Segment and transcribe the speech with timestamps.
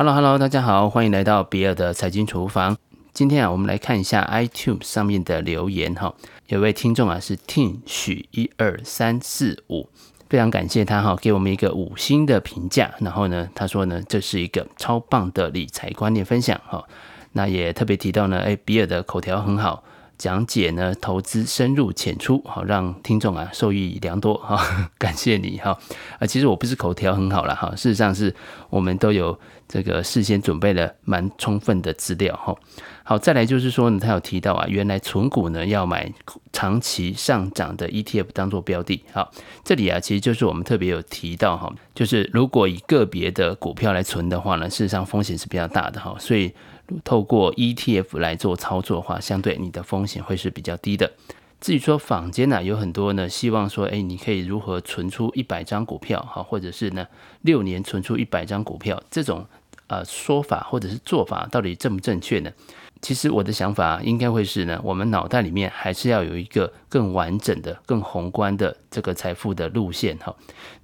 [0.00, 2.74] Hello，Hello，大家好，欢迎来到比尔的财经厨房。
[3.12, 6.14] 今天啊，我们来看一下 iTunes 上面的留言哈。
[6.46, 9.90] 有位听众啊是 Tim 许一二三四五，
[10.30, 12.94] 非常感谢他哈，给我们一个五星的评价。
[13.00, 16.82] 然后呢，他说呢，这是一个超棒的理财观念分享哈。
[17.32, 19.84] 那也特别提到呢，哎，比尔的口条很好。
[20.20, 25.78] 讲解呢，投资深入浅出，好让听众啊受益良多哈， 感谢你哈。
[26.18, 28.34] 啊，其实我不是口条很好了哈，事实上是
[28.68, 32.54] 我们都有这个事先准备了蛮充分的资料哈。
[33.02, 36.12] 好，再来就是说呢，他有提到啊，原来存股呢要买
[36.52, 39.02] 长期上涨的 ETF 当做标的。
[39.14, 39.32] 好，
[39.64, 46.52] 这里啊其实就是我们特别有提到哈，就是如果以个别的股票来存的话呢，事实上风险是比较大的哈，所以。
[47.04, 51.12] 透过 ETF 来做操作的话，相对你的风险会是比较低的。
[51.60, 57.06] 至于说坊间呢，有很多呢，希望说，哎，你可以如何存出一百张股票，哈，或者是呢，
[57.42, 59.46] 六年存出一百张股票，这种
[59.88, 62.50] 呃说法或者是做法，到底正不正确呢？
[63.02, 70.34] 其实我的想法应该会是呢，我们脑袋里面还是要有一个更完整的、更宏观的这个财富的路线，哈。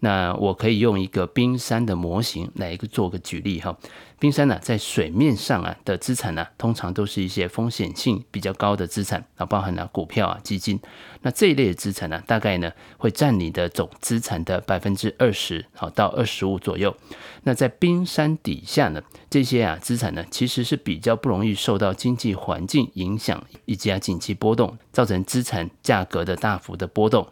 [0.00, 3.77] 那我可以用一个冰山的模型来一个做个举例，哈。
[4.19, 10.81] 冰山呢，在水面上啊的资产呢，通常都是一些风险性比较高的资产啊，包含了股票啊、基金。
[11.20, 16.97] 那这一类的资产呢，大概呢会占你的总资产的百分之二十，好到二十五左右。
[17.42, 27.27] 那在冰山底下呢，这些啊资产呢，其实是比较不容易受到经济环境影响以及啊景气波动，造成资产价格的大幅的波动。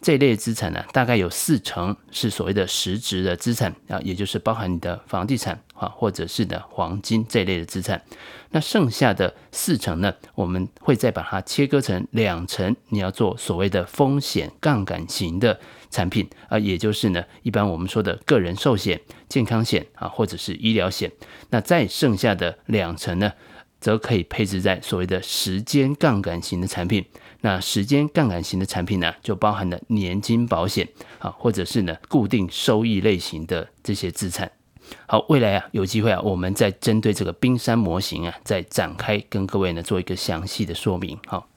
[0.00, 8.00] 这一类资产呢，大概有四成是所谓的实质的资产啊，也就是包含你的房地产啊，或者是的黄金这一类的资产。
[8.52, 15.58] 那剩下的四成呢，我们会再把它切割成两成，你要做所谓的风险杠杆型的
[15.90, 21.12] 产品啊，也就是呢，一般我们说的个人寿险、健康险啊，或者是医疗险。
[21.50, 23.32] 那再剩下的两成呢，
[23.80, 27.04] 则可以配置在所谓的时间杠杆型的产品。
[27.42, 30.86] 那时间杠杆型的产品呢，就包含了年金保险
[31.18, 34.50] 啊，或者是呢固定收益类型的这些资产。
[35.06, 41.18] 好，未来啊有机会啊，我们再针对这个冰山模型啊，再展开跟各位呢做一个详细的说明。
[41.26, 41.48] 好，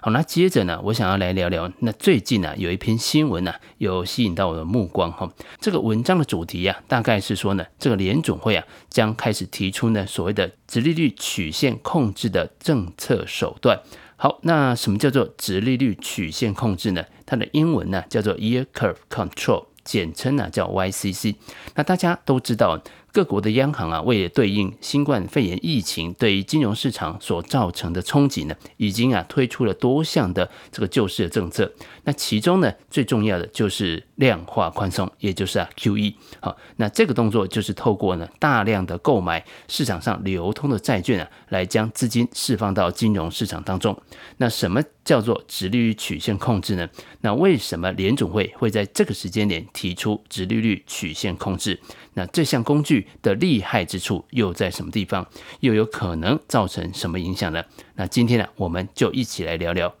[0.00, 5.30] 好，那接着呢，我想要来聊聊，那最近呢有一篇新闻呢，有吸引到我的目光哈。
[5.60, 13.80] 这个文章的主题啊，大概是说呢，这个联总会啊将开始提出呢所谓的直利率曲线控制的政策手段。
[14.16, 17.04] 好，那什么叫做直利率曲线控制呢？
[17.26, 21.36] 它的英文呢叫做 Year Curve Control，简称呢叫 YCC。
[21.74, 22.82] 那大家都知道。
[23.14, 31.72] 各国的央行啊，为了对应新冠肺炎疫情对于金融市场所造成的冲击呢，已经啊推出了多项的这个救市的政策。
[32.02, 36.14] 那其中呢，最重要的就是量化宽松，也就是啊 QE。
[36.40, 43.96] 好，那这个动作就是透过呢大量的购买市场上流通的债券啊，来将资金释放到金融市场当中。
[44.38, 46.88] 那什么叫做直利率曲线控制呢？
[47.20, 51.78] 那为什么联总会会在这个时间点提出直利率曲线控制？
[52.14, 55.26] 那这项工具的厉害之处又在什么地方？
[55.60, 57.62] 又有可能造成什么影响呢？
[57.96, 59.94] 那今天呢，我们就一起来聊聊。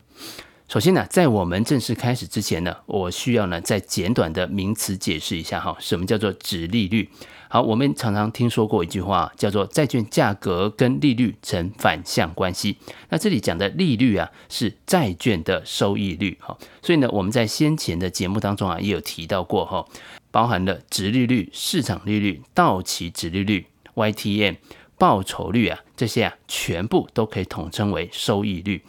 [0.66, 7.10] 首先呢，在我们正式开始之前呢，我需要呢再简短的名词解释一下哈，什么叫做殖利率？
[7.48, 12.78] 好，我们常常听说过一句话，叫做债券价格跟利率成反向关系。
[13.10, 16.56] 那这里讲的利率啊，是债券的收益率哈。
[16.82, 19.86] 所以呢，我们在先前的节目当中啊，也有提到过哈。
[20.34, 24.56] 包含了殖利率、市场利率、到期殖利率、YTM、
[24.98, 28.82] 报酬率啊，这些啊，全部都可以统称为收益率。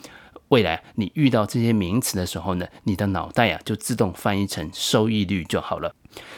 [0.47, 5.93] 未来你遇到这些名词的时候呢，你的脑袋啊就自动翻译成收益率就好了。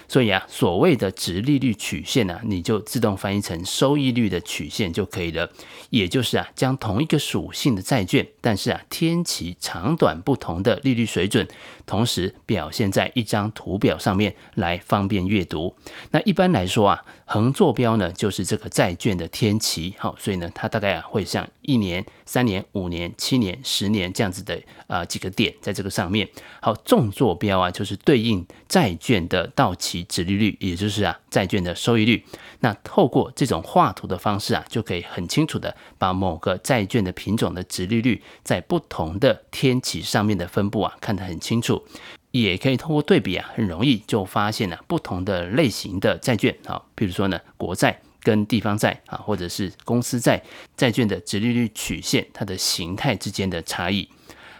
[0.07, 5.49] 所以啊，所谓的值利率曲线呢、啊，你就自动翻译成收益率的曲线就可以了。
[5.89, 11.47] 也就是啊，将同一个属性的债券，但是啊，天期长短不同的利率水准，
[11.85, 15.75] 同时表现在一张图表上面来方便阅读。
[16.11, 26.27] 那一般来说啊，横坐标呢就是这个债券的天期，好，所以呢，它大概啊会像一年、三年、五年、七年、十年这样子的啊、几个点在这个上面。
[26.61, 32.23] 好，纵坐标啊就是对应债券的到到期值利率，也就是啊债券的收益率。
[32.61, 41.85] 那透过这种画图的方式啊，就可以很清楚的把某个债券的品种的值利率在不同的天期上面的分布啊看得很清楚。
[42.31, 50.41] 也可以透过对比啊，很容易就发现了不同的类型的债券啊，比如说呢国债跟地方债啊，或者是公司债
[50.77, 54.07] 债券的殖利率曲线它的形态之间的差异。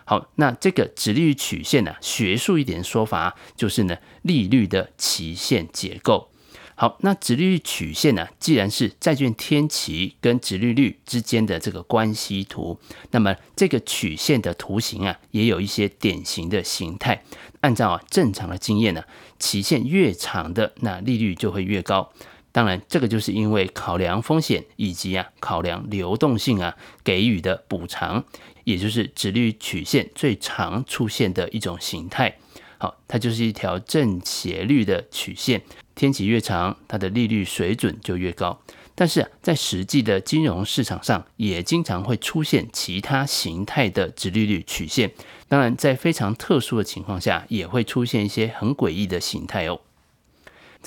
[0.10, 6.30] 好，那这个殖利率曲线呢，学术一点说法就是呢，利率的期限结构。
[6.76, 12.80] 好，那殖利率曲线呢、既然是债券天期跟殖利率之间的这个关系图，
[13.12, 17.22] 那么这个曲线的图形啊，也有一些典型的形态。
[17.60, 19.04] 按照啊正常的经验呢、
[19.38, 22.14] 期限越长的，那利率就会越高。
[22.54, 28.24] 当然，这个就是因为考量风险以及啊考量流动性啊给予的补偿，
[28.68, 32.38] 也就是殖利率曲线最常出现的一种形态。
[32.78, 35.62] 好，它就是一条正斜率的曲线。
[35.96, 38.62] 天期越长，它的利率水准就越高。
[38.94, 45.14] 但是，在实际的金融市场上，也经常会出现其他形态的殖利率曲线。
[45.48, 49.80] 当然，在非常特殊的情况下，也会出现一些很诡异的形态哦。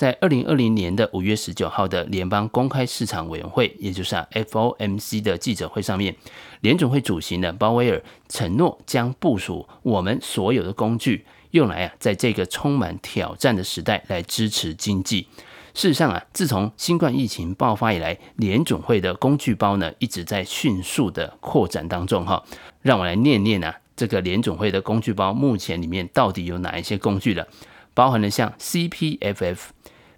[0.01, 6.15] 在二零二零年的五月十九号的联邦公开市场委员会，也就是啊 FOMC 的记者会上面，
[6.61, 11.23] 联总会主席呢鲍威尔承诺将部署我们所有的工具。
[11.51, 15.27] 用来啊，在这个充满挑战的时代来支持经济。
[15.75, 22.43] 事实上啊，自从新冠疫情爆发以来，联总会的工具包呢一直在迅速的扩展当中哈。
[22.81, 27.47] 让我来念念啊，这个联总会的工具包目前里面到底有哪一些工具了？
[27.93, 29.57] 包含了像 CPFF、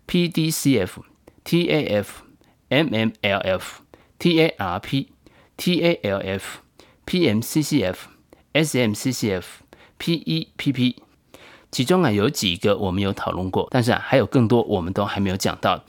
[0.07, 0.89] PDCF、
[1.45, 2.05] TAF、
[2.69, 3.61] MMLF、
[4.19, 5.07] TARP、
[5.57, 6.41] TALF、
[7.05, 7.95] PMCCF、
[8.53, 9.43] SMCCF、
[9.99, 10.95] PEPP。
[11.71, 15.83] 其中啊有几个我们有讨论过，但是啊还有更多我们都还没有讲到。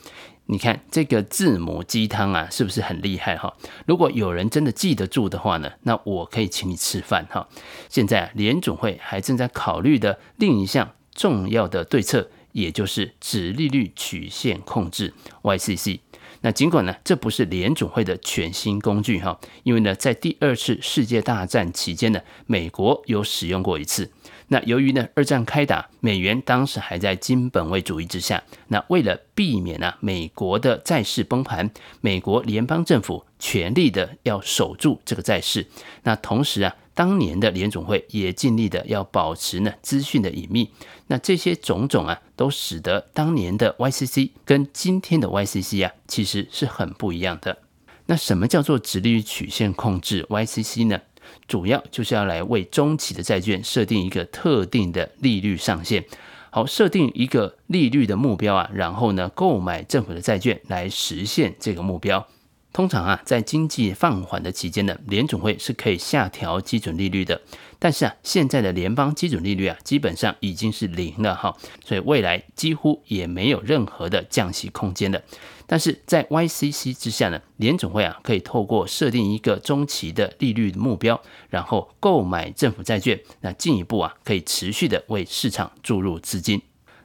[0.47, 3.55] 你看这个字母鸡汤啊，是不是很厉害哈？
[3.87, 7.49] 如果有人真的记得住的话呢，那我可以请你吃饭哈。
[7.89, 15.13] 现在啊联总会还正在考虑的另一项重要的对策，也就是直利率曲线控制
[15.43, 16.01] （YCC）。
[16.41, 24.11] 那尽管呢这不是联总会的全新工具哈，因为呢在第二次世界大战期间呢，美国有使用过一次。
[24.49, 28.43] 那由于呢，二战开打，美元当时还在金本位主义之下。
[28.69, 31.71] 那为了避免啊，美国的债市崩盘，
[32.01, 35.67] 美国联邦政府全力的要守住这个债市。
[36.03, 40.71] 那同时啊，当年的联总会也尽力的要保持呢资讯的隐秘。
[41.07, 47.59] 那这些种种啊，都使得当年的 YCC 跟今天的 YCC 啊，其实是很不一样的。
[48.07, 51.01] 那什么叫做直利率曲线控制 YCC 呢？
[51.47, 56.05] 主要就是要来为中期的债券设定一个特定的利率上限，
[56.51, 62.27] 好，设定一个利率的目标啊，然后呢，购买政府的债券来实现这个目标。
[62.73, 67.41] 通常啊，在经济放缓的期间呢，联总会是可以下调基准利率的。
[67.79, 75.23] 但是啊，现在的联邦基准利率啊，基本上已经是零了哈，所以未来几乎也没有任何的降息空间了。
[75.67, 86.61] 但是在 YCC 之下呢，联总会啊可以透过设定一个中期的利率目标，然后购买政府债券，那进一步啊可以持续的为市场注入资金。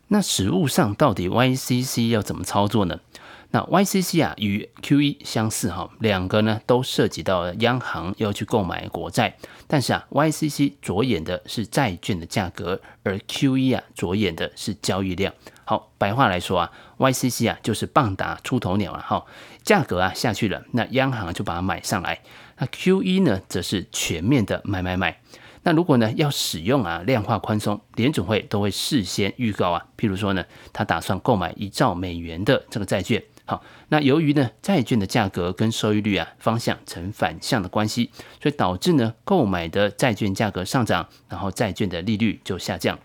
[0.09, 2.99] 那实务上到底 YCC 要怎么操作呢？
[3.51, 9.35] 那 YCC 啊与 QE 相似哈，两个呢都涉及到了央行要去购买国债，
[9.67, 15.33] 但是啊 YCC 着眼的是债券的价格，而 QE 啊着眼的是交易量。
[15.69, 19.23] 好，白话来说啊，YCC 啊就是棒打出头鸟了哈，
[19.61, 22.23] 价格啊下去了，那央行就把它买上来。
[22.57, 25.21] 那 QE 呢则是全面的买买买。
[25.61, 30.43] 那如果呢要使用啊量化宽松，联准会都会事先预告啊，譬如说呢
[30.73, 33.23] 他打算购买一兆美元的这个债券。
[33.45, 38.09] 好，那由于呢债券的价格跟收益率啊方向呈反向的关系，
[38.41, 42.97] 所以导致呢购买的债券价格上涨，然后债券的利率就下降。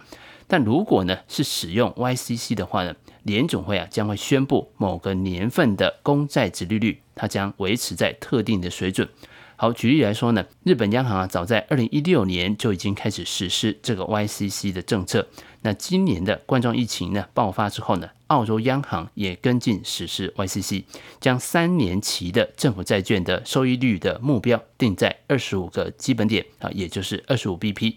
[0.46, 9.08] 但如果呢是使用 YCC 的话呢，联总会啊将会宣布某个年份的公债殖利率，它将维持在特定的水准。
[9.56, 15.28] 好，举例来说呢，日本央行啊，早在二零一六年就已经开始实施这个 YCC 的政策。
[15.62, 20.84] 那今年的冠状疫情呢爆发之后呢，澳洲央行也跟进实施 YCC，
[21.20, 27.96] 将三年期的政府债券的收益率的目标定在二十五个基本点啊，也就是二十五 BP。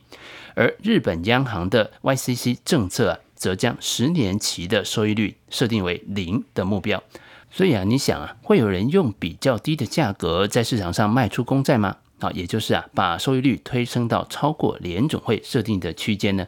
[0.56, 7.02] 而日本央行的 YCC 政策啊，则将十年期的收益率设定为零的目标。
[7.50, 11.98] 所以啊，你想啊，会有人用比较低的价格在市场上卖出公债吗？
[12.20, 16.48] 啊，也就是啊，把收益率推升到超过联总会设定的区间呢？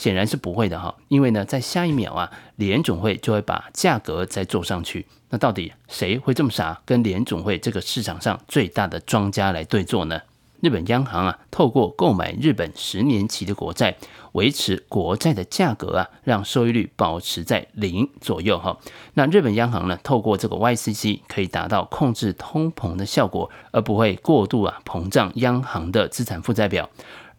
[0.00, 5.04] 显然是不会的哈，因为呢，在下一秒啊，联总会就会把价格再做上去。
[5.28, 10.18] 那到底谁会这么傻，跟联总会这个市场上最大的庄家来对做呢？
[10.62, 13.94] 日本央行啊，透过购买日本十年期的国债，
[14.32, 18.78] 维持国债的价格啊，让收益率保持在零左右哈。
[19.12, 26.88] 那日本央行呢，透过这个 YCC 可以达到控制通膨的效果，而不会过度啊膨胀央行的资产负债表。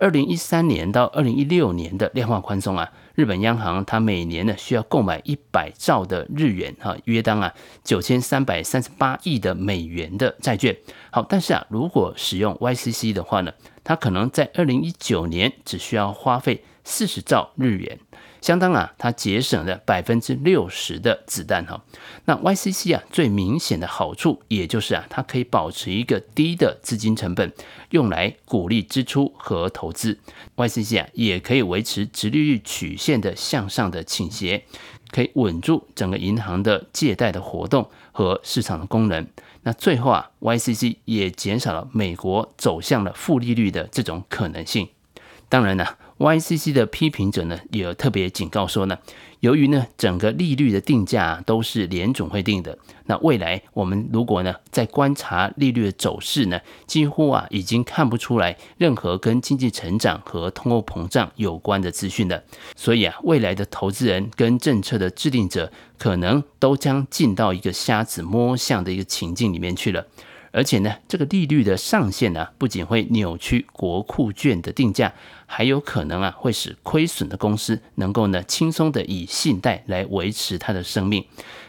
[0.02, 7.54] 二零一三年到二零一六年的量化宽松啊，日本央行它每年呢需要购买一百兆的日元哈，约当啊
[7.84, 10.76] 九千三百三十八亿的美元的债券。
[11.12, 13.52] 好，但是啊，如果使用 YCC 的话呢，
[13.84, 18.00] 它可能在二零一九年只需要花费四十兆日元。
[18.42, 21.84] 相当啊，它节省了百分之六十的子弹哈。
[22.26, 27.54] 那 YCC 啊，最明显的好处，也就是啊，它可以保持一个低的资金成本，
[27.92, 30.20] 用来鼓励支出和投资。
[30.56, 34.64] YCC 啊，也可以维持直利率曲线的向上的倾斜，
[35.12, 39.28] 可以稳住整个银行的借贷的活动和市场的功能。
[39.62, 44.90] 那最后啊，YCC 也减少了美国走向了负利率的这种可能性。
[45.48, 45.86] 当然呢。
[46.22, 48.96] YCC 的批评者呢，也特别警告说呢，
[49.40, 62.44] 由于呢整个利率的定价都是联总会定的，那未来我们如果呢在观察利率的走势呢，几乎啊已经看不出来任何跟经济成长和通货膨胀有关的资讯了。
[62.76, 70.06] 所以啊，未来的投资人跟政策的制定者可能都将进到一个瞎子摸象的一个情境里面去了。
[70.52, 75.14] 而且呢，这个利率的上限呢，不仅会扭曲国库券的定价，
[75.46, 81.26] 还有可能啊，会使亏损的公司能够呢，轻松的以信贷来维持它的生命。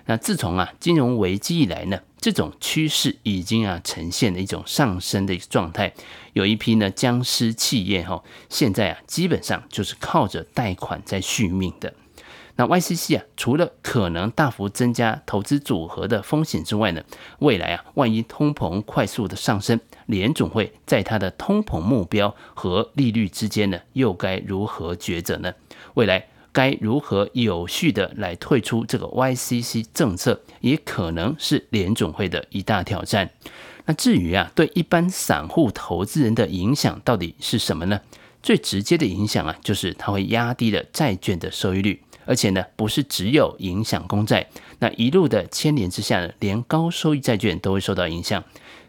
[0.06, 5.92] 那自从啊，金融危机以来呢，这种趋势已经啊，呈现了一种上升的一个状态。
[6.32, 11.94] 有一批呢，僵尸企业哈，现在啊，基本上就是靠着贷款在续命的。
[12.56, 17.02] 那 YCC 啊，除了可能大幅增加投资组合的风险之外呢，
[17.38, 25.54] 未来啊，万一通膨快速的上升，联总会在它的通膨目标和利率之间呢，又该如何抉择呢？
[25.94, 33.30] 未来该如何有序的来退出这个 YCC 政策，也可能是联总会的一大挑战。
[33.86, 38.00] 那至于啊，对一般散户投资人的影响到底是什么呢？
[38.42, 42.02] 最直接的影响啊，就是它会压低了债券的收益率。
[42.24, 44.46] 而且呢，不是只有影响公债，
[44.78, 48.42] 那一路的牵连之下呢，连高收益债券都会受到影响。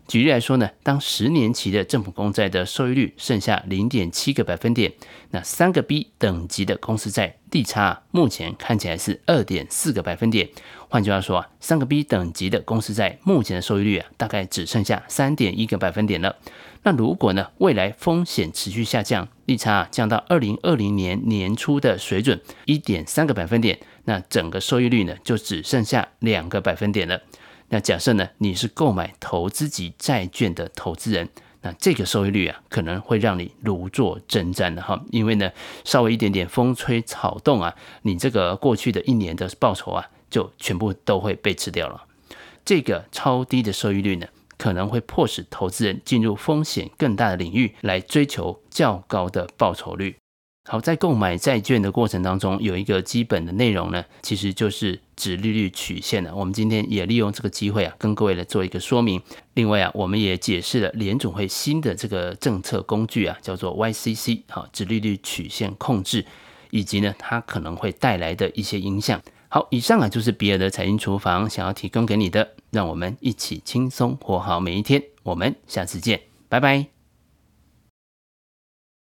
[0.08, 4.92] 举例来说呢，当十年期的政府公债的收益率剩下零点七个百分点，
[5.32, 10.50] 那三个 B 等级的公司债利差目前看起来是二点四个百分点。
[10.90, 16.36] 换句话说啊，三个 B 等级的公司债目前的收益率啊，大概只剩下三点一个百分点了。
[16.84, 27.22] 那如果呢，未来风险持续下降，利差啊降到二零二零年年初的水准一点三个百分点，那整个收益率呢，就只剩下两个百分点了。
[27.74, 31.28] 那假设呢，你是购买投资级债券的投资人，
[31.62, 35.52] 那这个收益率啊，可能会让你如坐针毡的哈，因为呢，
[35.84, 42.04] 稍微一点点风吹草动啊，你这个过去的一年的报酬啊，就全部都会被吃掉了。
[42.64, 50.18] 这个超低的收益率呢，可能会迫使投资人进入风险更大的领域，来追求较高的报酬率。
[50.66, 56.32] 好，在购买债券的过程当中，有一个基本的内容呢，其实就是指利率曲线呢。
[56.34, 59.22] 我们今天也利用这个机会啊，跟各位来做一个说明。
[59.56, 66.26] 另外啊，我们也解释了联总会新的这个政策工具啊，叫做 YCC，好，指利率曲线控制，
[66.72, 69.22] 以及呢，它可能会带来的一些影响。
[69.50, 75.04] 好，以上啊就是比尔的财经厨房想要提供给你的，让我们一起轻松活好每一天。
[75.24, 76.93] 我们下次见，拜拜。